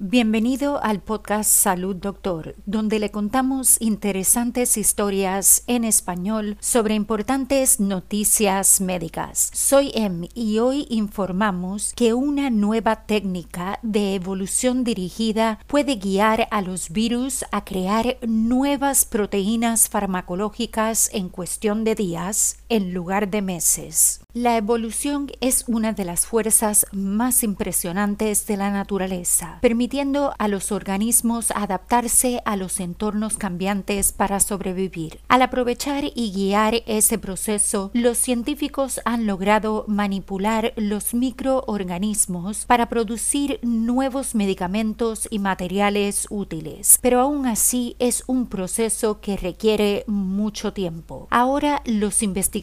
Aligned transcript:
Bienvenido 0.00 0.80
al 0.80 1.00
podcast 1.00 1.50
Salud 1.50 1.96
Doctor, 1.96 2.54
donde 2.66 3.00
le 3.00 3.10
contamos 3.10 3.80
interesantes 3.80 4.76
historias 4.76 5.64
en 5.66 5.82
español 5.82 6.56
sobre 6.60 6.94
importantes 6.94 7.80
noticias 7.80 8.80
médicas. 8.80 9.50
Soy 9.52 9.90
Em 9.96 10.28
y 10.34 10.60
hoy 10.60 10.86
informamos 10.88 11.94
que 11.96 12.14
una 12.14 12.48
nueva 12.48 13.06
técnica 13.06 13.80
de 13.82 14.14
evolución 14.14 14.84
dirigida 14.84 15.58
puede 15.66 15.96
guiar 15.96 16.46
a 16.52 16.62
los 16.62 16.90
virus 16.90 17.44
a 17.50 17.64
crear 17.64 18.18
nuevas 18.24 19.04
proteínas 19.04 19.88
farmacológicas 19.88 21.10
en 21.12 21.28
cuestión 21.28 21.82
de 21.82 21.96
días 21.96 22.58
en 22.68 22.92
lugar 22.92 23.30
de 23.30 23.42
meses. 23.42 24.20
La 24.34 24.56
evolución 24.56 25.30
es 25.40 25.64
una 25.68 25.92
de 25.94 26.04
las 26.04 26.26
fuerzas 26.26 26.86
más 26.92 27.42
impresionantes 27.42 28.46
de 28.46 28.56
la 28.56 28.70
naturaleza, 28.70 29.58
permitiendo 29.62 30.34
a 30.38 30.48
los 30.48 30.70
organismos 30.70 31.50
adaptarse 31.50 32.42
a 32.44 32.56
los 32.56 32.78
entornos 32.78 33.38
cambiantes 33.38 34.12
para 34.12 34.38
sobrevivir. 34.38 35.20
Al 35.28 35.42
aprovechar 35.42 36.04
y 36.14 36.32
guiar 36.32 36.82
ese 36.86 37.18
proceso, 37.18 37.90
los 37.94 38.18
científicos 38.18 39.00
han 39.04 39.26
logrado 39.26 39.84
manipular 39.88 40.74
los 40.76 41.14
microorganismos 41.14 42.66
para 42.66 42.88
producir 42.88 43.58
nuevos 43.62 44.34
medicamentos 44.34 45.26
y 45.30 45.38
materiales 45.38 46.26
útiles. 46.30 46.98
Pero 47.00 47.20
aún 47.20 47.46
así 47.46 47.96
es 47.98 48.24
un 48.26 48.46
proceso 48.46 49.20
que 49.20 49.36
requiere 49.36 50.04
mucho 50.06 50.72
tiempo. 50.72 51.28
Ahora 51.30 51.82
los 51.86 52.22
investigadores 52.22 52.57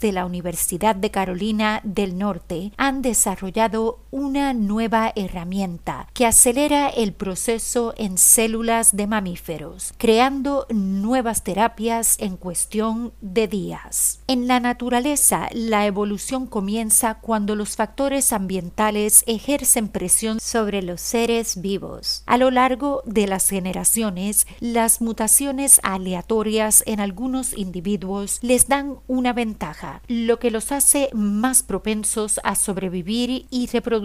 de 0.00 0.12
la 0.12 0.26
Universidad 0.26 0.96
de 0.96 1.10
Carolina 1.10 1.80
del 1.84 2.18
Norte 2.18 2.72
han 2.76 3.02
desarrollado 3.02 4.00
una 4.10 4.54
nueva 4.54 5.12
herramienta 5.14 6.08
que 6.14 6.26
acelera 6.26 6.88
el 6.88 7.12
proceso 7.12 7.94
en 7.96 8.16
células 8.16 8.96
de 8.96 9.06
mamíferos, 9.06 9.92
creando 9.98 10.66
nuevas 10.70 11.44
terapias 11.44 12.16
en 12.18 12.36
cuestión 12.36 13.12
de 13.20 13.48
días. 13.48 14.20
En 14.26 14.48
la 14.48 14.60
naturaleza, 14.60 15.48
la 15.52 15.86
evolución 15.86 16.46
comienza 16.46 17.14
cuando 17.14 17.54
los 17.54 17.76
factores 17.76 18.32
ambientales 18.32 19.24
ejercen 19.26 19.88
presión 19.88 20.40
sobre 20.40 20.82
los 20.82 21.00
seres 21.00 21.60
vivos. 21.60 22.22
A 22.26 22.38
lo 22.38 22.50
largo 22.50 23.02
de 23.04 23.26
las 23.26 23.48
generaciones, 23.48 24.46
las 24.60 25.00
mutaciones 25.00 25.80
aleatorias 25.82 26.82
en 26.86 27.00
algunos 27.00 27.56
individuos 27.56 28.38
les 28.42 28.68
dan 28.68 28.96
una 29.06 29.32
ventaja, 29.32 30.02
lo 30.08 30.38
que 30.38 30.50
los 30.50 30.72
hace 30.72 31.10
más 31.12 31.62
propensos 31.62 32.40
a 32.42 32.54
sobrevivir 32.54 33.46
y 33.50 33.66
reproducirse. 33.66 33.97